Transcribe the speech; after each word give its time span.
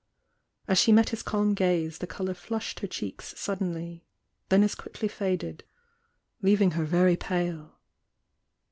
As 0.67 0.79
she 0.79 0.91
met 0.91 1.09
his 1.09 1.21
C£jm 1.21 1.53
gaze 1.53 1.99
the 1.99 2.07
colour 2.07 2.33
flushed 2.33 2.79
her 2.79 2.87
cheeks 2.87 3.35
suddenly, 3.39 4.03
then 4.49 4.63
as 4.63 4.73
quickly 4.73 5.07
faded, 5.07 5.63
leaving 6.41 6.71
her 6.71 6.85
very 6.85 7.15
pale. 7.15 7.77